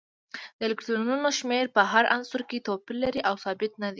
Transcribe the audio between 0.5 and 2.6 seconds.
د الکترونونو شمیر په هر عنصر